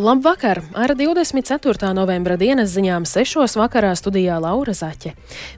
[0.00, 0.62] Labvakar!
[0.72, 1.90] Ar 24.
[1.92, 3.58] novembra dienas ziņām 6.
[3.60, 5.10] vakarā studijā Laura Zaķe.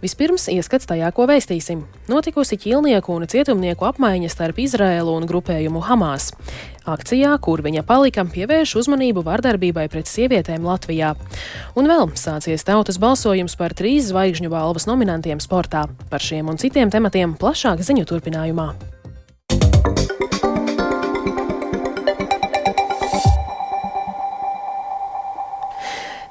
[0.03, 1.85] Vispirms ieskats tajā, ko vēstīsim.
[2.11, 6.33] Notikusi ķīlnieku un cietumnieku apmaiņa starp Izraēlu un grupējumu Hamas.
[6.83, 11.13] Akcijā, kur viņa palika, pievērš uzmanību vardarbībai pret sievietēm Latvijā.
[11.79, 15.87] Un vēl sācies tautas balsojums par trīs zvaigžņu balvas nominantiem sportā.
[16.11, 18.73] Par šiem un citiem tematiem plašāk ziņu turpinājumā.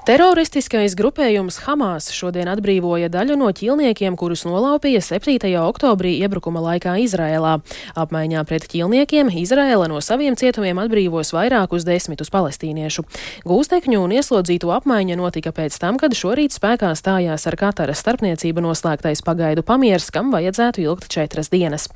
[0.01, 5.35] Teroristiskais grupējums Hamas šodien atbrīvoja daļu no ķīlniekiem, kurus nolaupīja 7.
[5.61, 7.59] oktobrī iebrukuma laikā Izrēlā.
[8.01, 13.05] Apmaiņā pret ķīlniekiem Izrēla no saviem cietumiem atbrīvos vairākus desmitus palestīniešu.
[13.45, 19.21] Gūstekņu un ieslodzīto apmaiņa notika pēc tam, kad šorīt spēkā stājās ar Kataras starpniecību noslēgtais
[19.21, 21.91] pagaidu pamiers, kam vajadzētu ilgt četras dienas.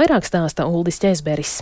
[0.00, 1.58] Vairāk stāsta Uldis Ķesberis.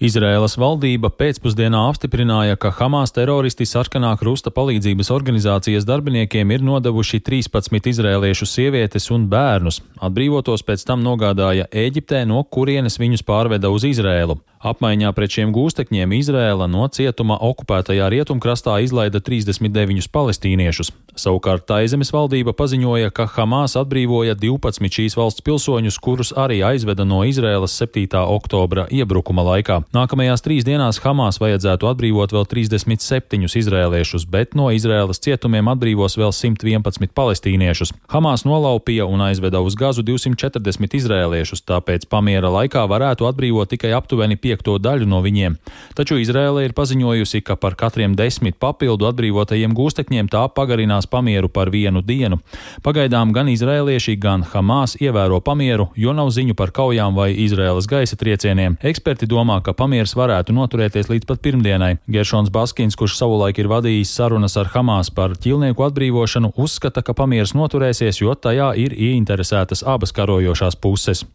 [0.00, 7.90] Izraēlas valdība pēcpusdienā apstiprināja, ka Hamas teroristi sarkanā krusta palīdzības organizācijas darbiniekiem ir nodevuši 13
[7.92, 9.82] izrēliešu sievietes un bērnus.
[10.00, 14.38] Atbrīvotos pēc tam nogādāja Ēģiptē, no kurienes viņus pārveda uz Izrēlu.
[14.60, 20.90] Apmaiņā pret šiem gūstekņiem Izrēla no cietuma okupētajā rietumkrastā izlaida 39 palestīniešus.
[21.16, 27.22] Savukārt Taizemes valdība paziņoja, ka Hamas atbrīvoja 12 šīs valsts pilsoņus, kurus arī aizveda no
[27.24, 28.04] Izrēlas 7.
[28.20, 29.78] oktobra iebrukuma laikā.
[29.96, 36.36] Nākamajās trīs dienās Hamas vajadzētu atbrīvot vēl 37 izrēliešus, bet no Izrēlas cietumiem atbrīvos vēl
[36.36, 37.94] 111 palestīniešus.
[38.12, 44.36] Hamas nolaupīja un aizveda uz Gazu 240 izrēliešus, tāpēc pamiera laikā varētu atbrīvot tikai aptuveni
[44.50, 45.56] piekto daļu no viņiem.
[45.94, 51.70] Taču Izrēla ir paziņojusi, ka par katriem desmit papildu atbrīvotajiem gūstekņiem tā pagarinās pamieru par
[51.70, 52.40] vienu dienu.
[52.82, 58.18] Pagaidām gan izrēlieši, gan Hamas ievēro pamieru, jo nav ziņu par kaujām vai Izrēlas gaisa
[58.18, 58.78] triecieniem.
[58.82, 61.96] Eksperti domā, ka pamieris varētu noturēties līdz pat pirmdienai.
[62.10, 67.54] Geršons Baskins, kurš savulaik ir vadījis sarunas ar Hamas par ķilnieku atbrīvošanu, uzskata, ka pamieris
[67.54, 71.26] noturēsies, jo tajā ir ieinteresētas abas karojošās puses.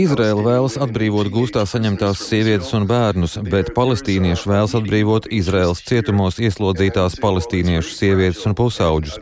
[0.00, 7.18] Izraela vēlas atbrīvot gūstā saņemtās sievietes un bērnus, bet palestīnieši vēlas atbrīvot Izraels cietumos ieslodzītās
[7.20, 9.20] palestīniešu sievietes un pusauģus.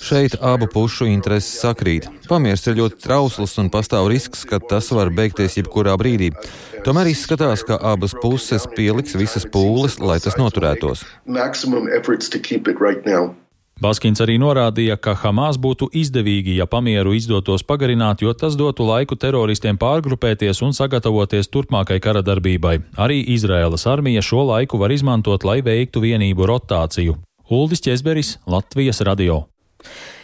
[0.00, 2.06] Šeit abu pušu intereses sakrīt.
[2.30, 6.30] Pamiers ir ļoti trausls un pastāv risks, ka tas var beigties jebkurā brīdī.
[6.86, 11.02] Tomēr izskatās, ka abas puses pieliks visas pūles, lai tas noturētos.
[13.80, 19.16] Baskins arī norādīja, ka Hamas būtu izdevīgi, ja pamieru izdotos pagarināt, jo tas dotu laiku
[19.16, 22.76] teroristiem pārgrupēties un sagatavoties turpmākai kara darbībai.
[23.00, 27.16] Arī Izraēlas armija šo laiku var izmantot, lai veiktu vienību rotāciju.
[27.48, 29.46] Uldis Česberis, Latvijas radio.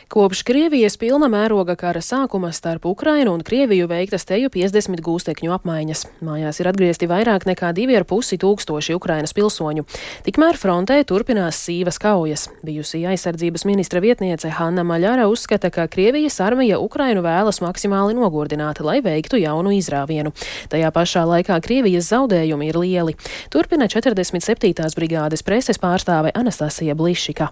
[0.06, 6.05] Kopš Krievijas pilna mēroga kara sākuma starp Ukrainu un Krieviju veiktas teju 50 gūstekņu apmaiņas.
[6.22, 9.83] Mājās ir atgriezti vairāk nekā 2,5 tūkstoši Ukrainas pilsoņu.
[10.28, 12.47] Tikmēr frontē turpinās sīvas kaujas.
[12.62, 19.00] Bijusī aizsardzības ministra vietniece Hanna Maļara uzskata, ka Krievijas armija Ukrainu vēlas maksimāli nogurdināt, lai
[19.03, 20.31] veiktu jaunu izrāvienu.
[20.71, 23.19] Tajā pašā laikā Krievijas zaudējumi ir lieli.
[23.50, 24.87] Turpina 47.
[24.95, 27.50] brigādes preses pārstāve Anastasija Blišika.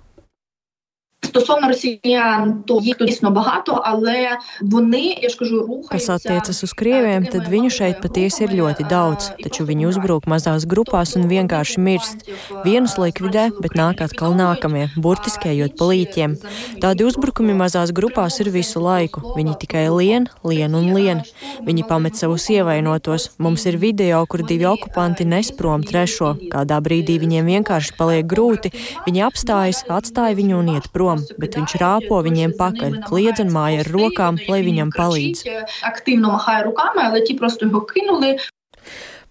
[1.34, 5.90] Стосовно росіян, то їх тут дійсно багато, але вони, я ж кажу, рухаються.
[5.92, 10.64] Kas attiecas uz krieviem, tad viņu šeit patiesi ir ļoti daudz, taču viņi uzbruk mazās
[10.66, 12.24] grupās un vienkārši mirst.
[12.66, 16.38] Vienus likvidē, bet nāk atkal nākamie, burtiski ejot pa līķiem.
[16.80, 19.36] Tādi uzbrukumi mazās grupās ir visu laiku.
[19.36, 21.22] Viņi tikai lien, lien un lien.
[21.68, 23.36] Viņi pamet savus ievainotos.
[23.38, 26.38] Mums ir video, kur divi okupanti nes prom trešo.
[26.54, 28.74] Kādā brīdī viņiem vienkārši paliek grūti.
[29.06, 33.53] Viņi apstājas, atstāja viņu un iet prom prom, bet viņš rāpo viņiem pakaļ, kliedz un
[33.55, 35.41] māja ar rokām, lai viņam palīdz.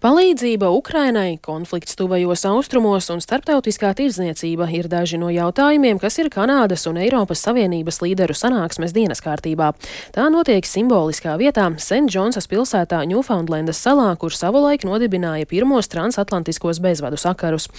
[0.04, 6.84] Palīdzība Ukrainai, konflikts tuvajos austrumos un starptautiskā tirdzniecība ir daži no jautājumiem, kas ir Kanādas
[6.90, 9.70] un Eiropas Savienības līderu sanāksmes dienas kārtībā.
[10.12, 12.04] Tā notiek simboliskā vietā St.
[12.12, 17.70] Džonsas pilsētā Ņūfaundlendas salā, kur savulaik nodibināja pirmos transatlantiskos bezvadu sakarus.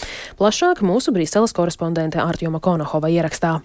[0.42, 3.60] Plašāk mūsu Brīseles korespondente Artjoma Konohova ierakstā.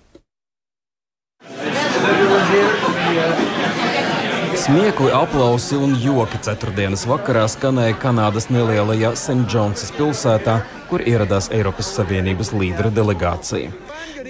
[4.61, 9.47] Smiekli, aplausi un joki ceturtdienas vakarā skanēja Kanādas nelielajā St.
[9.49, 10.58] Džonsas pilsētā,
[10.91, 13.73] kur ieradās Eiropas Savienības līderu delegācija.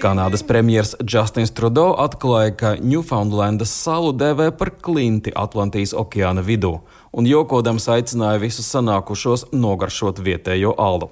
[0.01, 6.77] Kanādas premjerministrs Justins Trudeau atklāja, ka Ņūfaundlendas salu dēvē par klinti Atlantijas okeāna vidū,
[7.11, 11.09] un jokodams aicināja visus sanākušos nogaršot vietējo alu.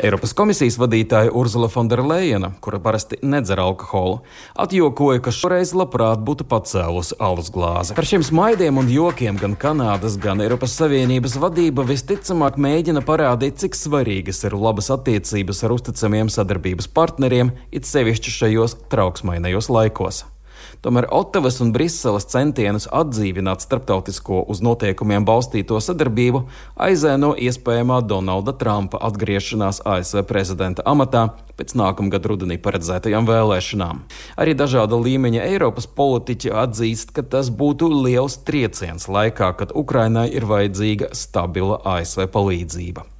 [0.00, 4.22] Eiropas komisijas vadītāja Urzula Fonderleina, kura parasti nedzer alkoholu,
[4.56, 7.96] atjokoja, ka šoreiz labprāt būtu pacēlusi alus glāzi.
[7.98, 13.76] Ar šiem smaidiem un jokiem gan Kanādas, gan Eiropas Savienības vadība visticamāk mēģina parādīt, cik
[13.76, 20.24] svarīgas ir labas attiecības ar uzticamiem sadarbības partneriem, it sevišķi šajos trauksmainajos laikos.
[20.78, 26.44] Tomēr Otavas un Briseles centienus atdzīvināt starptautisko uz noteikumiem balstīto sadarbību
[26.86, 31.24] aizēno iespējamā Donalda Trumpa atgriešanās ASV prezidenta amatā
[31.58, 34.06] pēc nākamgad rudenī paredzētajām vēlēšanām.
[34.38, 40.46] Arī dažāda līmeņa Eiropas politiķi atzīst, ka tas būtu liels trieciens laikā, kad Ukrainai ir
[40.46, 43.17] vajadzīga stabila ASV palīdzība.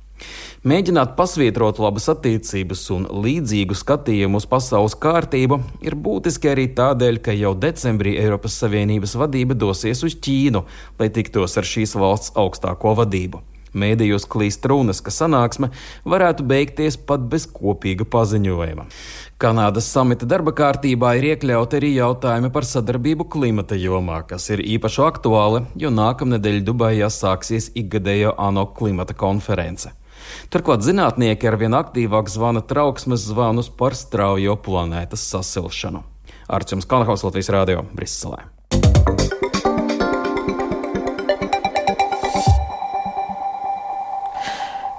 [0.69, 7.37] Mēģināt pasvietrot labas attiecības un līdzīgu skatījumu uz pasaules kārtību ir būtiski arī tādēļ, ka
[7.37, 10.65] jau decembrī Eiropas Savienības vadība dosies uz Ķīnu,
[10.99, 13.45] lai tiktos ar šīs valsts augstāko vadību.
[13.79, 15.71] Mēdījos klīst runas, ka sanāksme
[16.09, 18.87] varētu beigties pat bez kopīga paziņojuma.
[19.39, 25.05] Kanādas samita darba kārtībā ir iekļauti arī jautājumi par sadarbību klimata jomā, kas ir īpaši
[25.07, 29.93] aktuāli, jo nākamnedēļ Dubajā sāksies ikgadējo ANO klimata konference.
[30.53, 36.05] Turklāt zinātnieki arvien aktīvāk zvana trauksmes zvanus par straujo planētas sasilšanu.
[36.49, 38.58] Ar jums Kalnahaus Latvijas Rādio Briselē.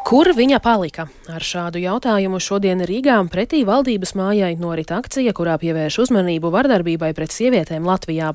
[0.10, 1.04] Kur viņa palika?
[1.30, 7.30] Ar šādu jautājumu šodien Rīgā pretī valdības mājai norit akcija, kurā pievērš uzmanību vardarbībai pret
[7.30, 8.32] sievietēm Latvijā.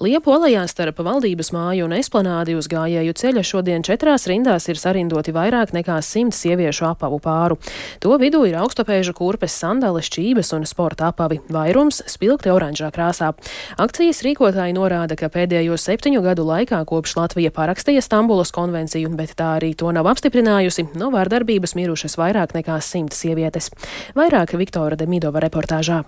[0.00, 5.74] Liepolējā starp valdības māju un esplanādi uz gājēju ceļa šodien četrās rindās ir sarindoti vairāk
[5.76, 7.60] nekā simt sieviešu apavu pāru.
[8.00, 13.34] To vidū ir augstapēža kurpes, sandales, čības un sporta apavi, vairums spilgti oranžā krāsā.
[13.76, 19.58] Akcijas rīkotāji norāda, ka pēdējo septiņu gadu laikā kopš Latvija parakstīja Stambulas konvenciju, bet tā
[19.60, 20.88] arī to nav apstiprinājusi.
[20.96, 23.72] No vārdarbības mirušas vairāk nekā simts sievietes.
[24.18, 26.04] Vairāk Viktora Demidova reportāžā.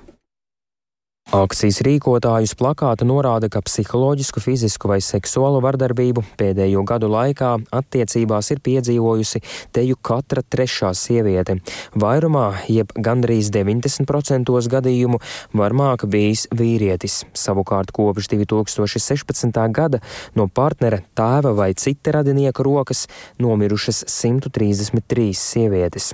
[1.30, 8.58] Akcijas rīkotājus plakāta norāda, ka psiholoģisku, fizisku vai seksuālu vardarbību pēdējo gadu laikā attiecībās ir
[8.66, 9.38] piedzīvojusi
[9.70, 11.60] teju katra trešā sieviete.
[11.94, 15.20] Vairumā, jeb gandrīz 90% gadījumu,
[15.54, 17.20] varmāk bijis vīrietis.
[17.30, 19.62] Savukārt kopš 2016.
[19.70, 20.02] gada
[20.34, 23.04] no partnera, tēva vai cita radinieka rokas
[23.38, 26.10] nomirušas 133 sievietes.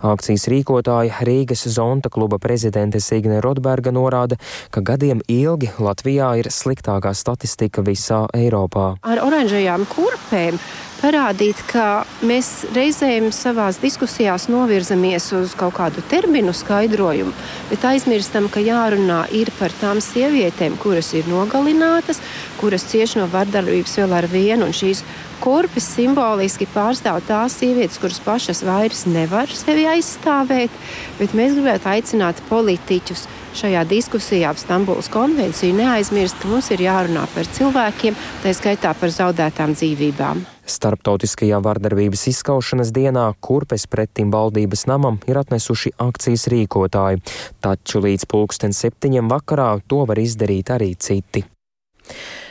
[0.00, 7.14] Akcijas rīkotāja Rīgas Zonta kluba prezidente Signe Rodberga norāda, ka gadiem ilgi Latvijā ir sliktākā
[7.14, 8.96] statistika visā Eiropā.
[9.02, 10.60] Ar oranžajām kurpēm
[11.00, 17.34] parādīt, ka mēs reizēm savās diskusijās novirzamies uz kaut kādu terminu skaidrojumu,
[17.70, 22.20] bet aizmirstam, ka jārunā ir par tām sievietēm, kuras ir nogalinātas,
[22.60, 24.70] kuras cieš no vardarbības vēl ar vienu.
[24.76, 25.04] Šīs
[25.42, 30.74] kurpes simboliski pārstāv tās sievietes, kuras pašas vairs nevar sevi aizstāvēt,
[31.20, 33.26] bet mēs gribētu aicināt politiķus
[33.56, 39.12] šajā diskusijā ap Stambulas konvenciju neaizmirst, ka mums ir jārunā par cilvēkiem, tā skaitā par
[39.12, 40.44] zaudētām dzīvībām.
[40.66, 47.22] Starptautiskajā vardarbības izskaušanas dienā kurpes pretim valdības namam ir atnesuši akcijas rīkotāji,
[47.62, 51.46] taču līdz pulksten septiņiem vakarā to var izdarīt arī citi.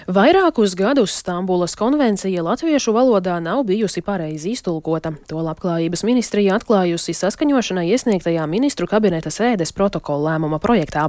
[0.06, 5.16] Vairākus gadus Stambulas konvencija latviešu valodā nav bijusi pareizi iztulkota.
[5.26, 11.08] To labklājības ministrija atklājusi saskaņošanai iesniegtajā ministru kabineta sēdes protokola lēmuma projektā.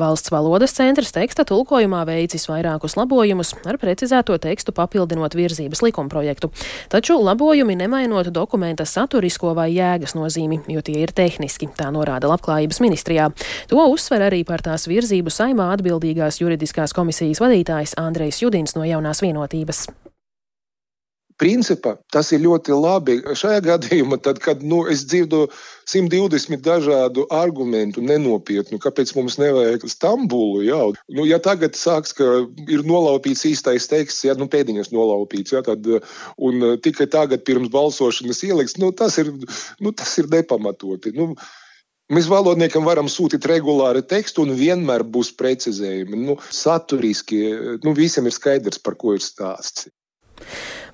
[0.00, 6.48] Valsts valodas centrs teksta tulkojumā veicis vairākus labojumus, ar precizēto tekstu papildinot virzības likumprojektu.
[6.88, 12.80] Taču labojumi nemainot dokumenta saturisko vai jēgas nozīmi, jo tie ir tehniski, tā norāda labklājības
[12.80, 13.28] ministrijā.
[13.68, 18.84] To uzsver arī par tās virzību saimā atbildīgās juridiskās komisijas vadītājs Andrejs Mārtiņš Judins no
[18.86, 19.88] jaunās vienotības
[21.38, 23.20] principā tas ir ļoti labi.
[23.22, 25.46] Šajā gadījumā, tad, kad nu, es dzirdu
[25.86, 30.80] 120 dažādu argumentu, nenopietnu, kāpēc mums nevajag Stambulu, jā.
[31.14, 32.26] Nu, ja tagad sāks, ka
[32.66, 35.86] ir nolaupīts īstais teksts, ja nu, pēdiņas nolaupīts, ja, tad,
[36.42, 39.30] un tikai tagad pirms balsošanas ieliks, nu, tas, ir,
[39.78, 41.14] nu, tas ir nepamatoti.
[41.14, 41.36] Nu,
[42.08, 46.20] Mēs valodniekam varam sūtīt regulāri tekstu, un vienmēr būs precizējumi.
[46.24, 47.40] Nu, saturiski,
[47.84, 49.90] nu, visiem ir skaidrs, par ko ir stāsts.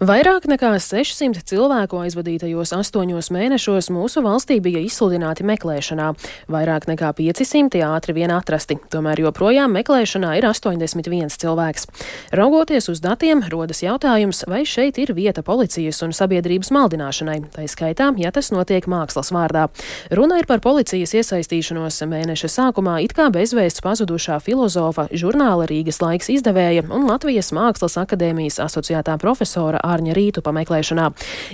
[0.02, 6.08] Vairāk nekā 600 cilvēku aizvadītajos astoņos mēnešos mūsu valstī bija izsludināti meklēšanā.
[6.50, 11.86] Vairāk nekā 500 ātri vien atrasti, tomēr joprojām meklēšanā ir 81 cilvēks.
[12.34, 18.10] Raugoties uz datiem, rodas jautājums, vai šeit ir vieta policijas un sabiedrības maldināšanai, tā skaitā,
[18.18, 19.68] ja tas notiek mākslas vārdā.
[20.10, 26.32] Runa ir par policijas iesaistīšanos mēneša sākumā it kā bezvēsts pazudušā filozofa, žurnāla Rīgas laiks
[26.34, 31.10] izdevēja un Latvijas Mākslas akadēmijas asociētā profesora Ārņa Rītu pameklēšanā.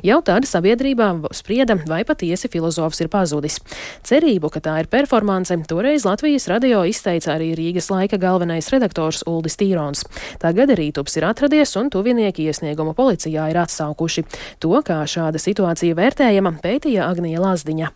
[0.06, 3.60] Jau tad sabiedrībā sprieda, vai patiesi filozofs ir pazudis.
[4.06, 9.58] Cerību, ka tā ir performance, toreiz Latvijas radio izteica arī Rīgas laika galvenais redaktors Uldis
[9.60, 10.04] Tīrons.
[10.42, 14.26] Tagad Rītups ir atradies un tuvinieki iesniegumu policijā ir atsaukuši.
[14.62, 17.94] To, kā šāda situācija vērtējama, pētīja Agnija Lazdiņa.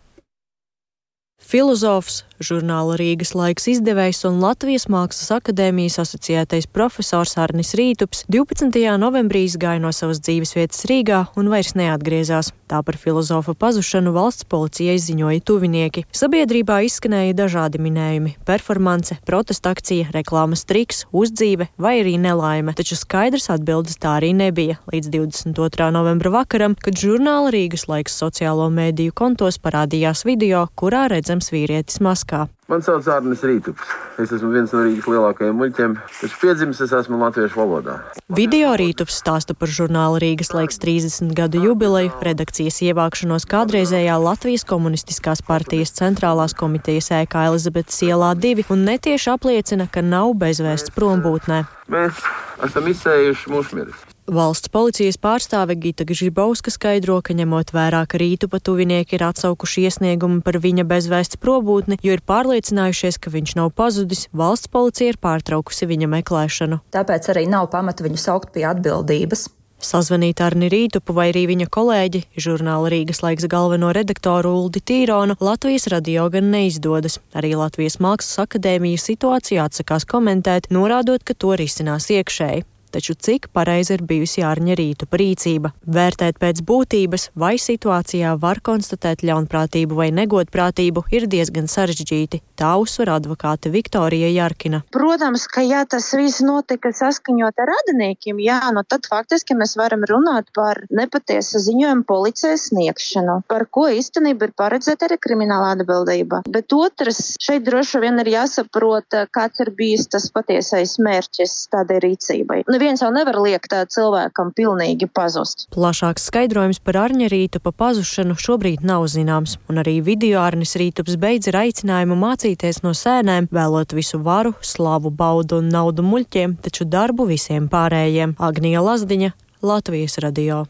[1.45, 8.75] Filozofs, žurnāla Rīgas laiks izdevējs un Latvijas Mākslas akadēmijas asociētais profesors Arnis Rītups 12.
[8.99, 12.51] novembrī izgāja no savas dzīvesvietas Rīgā un vairs neatgriezās.
[12.65, 16.05] Tā par filozofa pazušanu valsts policijai ziņoja tuvinieki.
[16.15, 23.49] Sabiedrībā izskanēja dažādi minējumi- performance, protesta akcija, reklāmas triks, uzdzīve vai arī nelaime, taču skaidrs
[23.53, 25.91] atbildes tā arī nebija līdz 22.
[25.91, 32.24] novembra vakaram, kad žurnāla Rīgas laiks sociālo mēdīju kontos parādījās video, kurā redzams vīrietis maskā.
[32.71, 33.91] Man sauc Arnēs Rītups.
[34.21, 37.97] Es esmu viens no Rīgas lielākajiem muļķiem, taču piedzimis es esmu latviešu valodā.
[38.33, 45.43] Video Rītups stāsta par žurnāla Rīgas laiks 30 gadu jubileju, redakcijas ievākšanos kādreizējā Latvijas komunistiskās
[45.45, 51.63] partijas centrālās komitejas ēkā Elizabetes ielā 2 un netieši apliecina, ka nav bezvēsts prombūtnē.
[51.93, 52.25] Mēs
[52.65, 54.14] esam izsējuši mušmirus.
[54.25, 60.41] Valsts policijas pārstāve Gita Gžibauska skaidro, ka ņemot vērā, ka rītu patuvinieki ir atsaukuši iesniegumu
[60.41, 65.85] par viņa bezvēsts probūtni, jo ir pārliecinājušies, ka viņš nav pazudis, valsts policija ir pārtraukusi
[65.93, 66.81] viņa meklēšanu.
[66.97, 69.45] Tāpēc arī nav pamata viņu saukt pie atbildības.
[69.85, 75.85] Sazvanīt ar Nirītupu vai arī viņa kolēģi, žurnāla Rīgas laiks galveno redaktoru Uldi Tīronu, Latvijas
[75.93, 77.19] radio gan neizdodas.
[77.37, 82.65] Arī Latvijas Mākslas akadēmija situāciju atsakās komentēt, norādot, ka to risinās iekšēji
[82.95, 85.71] taču cik pareizi ir bijusi Jārņa rītu rīcība.
[85.97, 92.41] Vērtēt pēc būtības, vai situācijā var konstatēt ļaunprātību vai negodprātību, ir diezgan sarežģīti.
[92.55, 94.81] Tā uzsver advokāte Viktorija Jarkina.
[94.95, 100.05] Protams, ka ja tas viss notika saskaņot ar radiniekiem, jā, nu tad faktiski mēs varam
[100.07, 106.43] runāt par nepatiesu ziņojumu policijas sniegšanu, par ko īstenībā ir paredzēta arī krimināla atbildība.
[106.47, 112.61] Bet otrs, šeit droši vien ir jāsaprot, kāds ir bijis tas patiesais mērķis tādai rīcībai.
[112.69, 115.65] Nu, neviens jau nevar liekt cilvēkam pilnīgi pazust.
[115.73, 121.49] Plašāks skaidrojums par Arņa Rītupa pazušanu šobrīd nav zināms, un arī video Arnis Rītups beidz
[121.49, 127.25] ar aicinājumu mācīties no sēnēm, vēlot visu varu, slavu, baudu un naudu muļķiem, taču darbu
[127.33, 128.37] visiem pārējiem.
[128.37, 129.33] Agnija Lazdiņa,
[129.65, 130.67] Latvijas radio.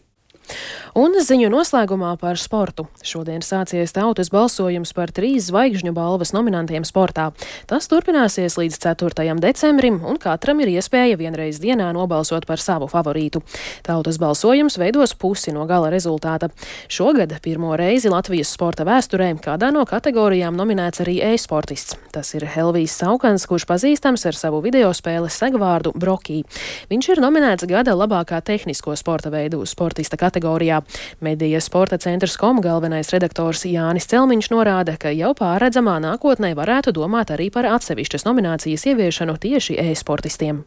[0.96, 2.86] Un ziņu noslēgumā par sportu.
[3.04, 7.34] Šodien sācies tautas balsojums par trīs zvaigžņu balvas nominantiem sportā.
[7.68, 9.36] Tas turpināsies līdz 4.
[9.44, 13.42] decembrim, un katram ir iespēja vienreiz dienā nobalsot par savu favorītu.
[13.84, 16.48] Tautas balsojums veidos pusi no gala rezultāta.
[16.88, 22.00] Šogad pirmo reizi Latvijas sporta vēsturē kādā no kategorijām nominēts arī e-sportists.
[22.16, 26.46] Tas ir Helvijs Saukans, kurš pazīstams ar savu video spēles segvārdu Brokī.
[26.88, 30.35] Viņš ir nominēts gada labākā tehnisko sporta veidu sportista kategorijā.
[31.20, 37.32] Medija sporta centrs kom galvenais redaktors Jānis Celmiņš norāda, ka jau pārredzamā nākotnē varētu domāt
[37.32, 40.64] arī par atsevišķas nominācijas ieviešanu tieši e-sportistiem.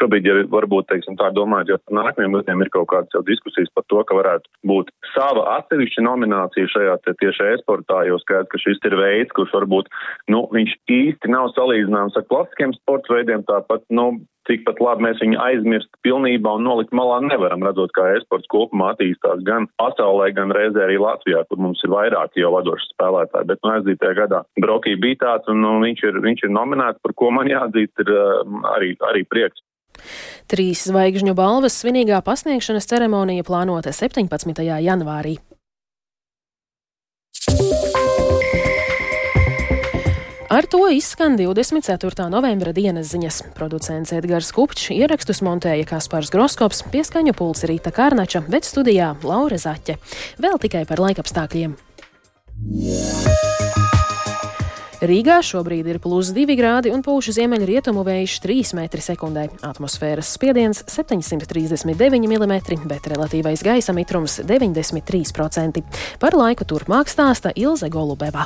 [0.00, 3.84] Šobrīd, ja varbūt, teiksim, tā domājot, ja nākamajiem gadiem ir kaut kādas jau diskusijas par
[3.92, 8.96] to, ka varētu būt sava atsevišķa nominācija šajā tieši e-sportā, jo skaidrs, ka šis ir
[8.96, 9.92] veids, kurš varbūt,
[10.32, 14.08] nu, viņš īsti nav salīdzināms ar klasiskiem sporta veidiem, tāpat, nu,
[14.48, 19.44] tikpat labi mēs viņu aizmirst pilnībā un nolikt malā nevaram, redzot, kā e-sports kopumā attīstās
[19.46, 23.50] gan pasaulē, gan reizē arī Latvijā, kur mums ir vairāk jau vadoši spēlētāji.
[23.52, 27.02] Bet no nu, aizdītajā gadā Brokī bija tāds, un nu, viņš, ir, viņš ir nominēts,
[27.04, 29.60] par ko man jāatzīst, ir uh, arī, arī prieks.
[30.50, 34.64] Trīs zvaigžņu balvas svinīgā pasniegšanas ceremonija plānota 17.
[34.66, 35.38] janvārī.
[40.50, 42.26] Ar to izskan 24.
[42.26, 43.36] novembra dienas ziņas.
[43.54, 50.00] Producents Edgars Kupčs ierakstus montēja Kaspars Groskops, pieskaņu pults Rīta Kārnača, bet studijā Laura Zaķe.
[50.42, 51.78] Vēl tikai par laikapstākļiem.
[52.60, 53.49] Yeah.
[55.00, 59.44] Rīgā šobrīd ir plus 2 grādi un pūš ziemeļrietumu vējš 3 m2.
[59.64, 65.80] Atmosfēras spiediens 739 mm, bet relatīvais gaisa mitrums 93%.
[66.20, 68.44] Par laiku turpmāk stāsta Ilze Golubeva.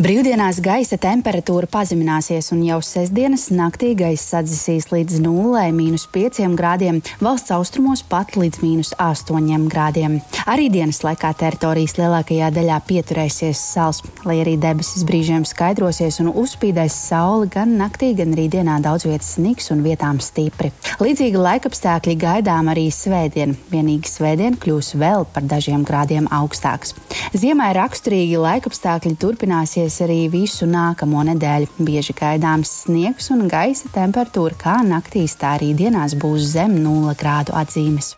[0.00, 8.00] Brīvdienās gaisa temperatūra pazemināsies un jau sestdienas naktī gaisa sadzisīs līdz 0,5 grādiem, valsts austrumos
[8.08, 10.14] pat līdz mīnus 8 grādiem.
[10.48, 16.96] Arī dienas laikā teritorijas lielākajā daļā pieturēsies sals, lai arī debesis brīžiem skaidrosies un uzspīdēs
[17.10, 20.72] sauli gan naktī, gan rītdienā daudz vietas sniks un vietām stipri.
[21.04, 26.96] Līdzīgi laikapstākļi gaidām arī svētdien, vienīgi svētdien kļūs vēl par dažiem grādiem augstāks.
[27.36, 31.68] Ziemai raksturīgi laikapstākļi turpināsies turpināsies arī visu nākamo nedēļu.
[31.82, 37.52] Bieži gaidāms sniegs un gaisa temperatūra kā naktīs, tā arī dienās būs zem 0 grādu
[37.54, 38.14] atzīmes.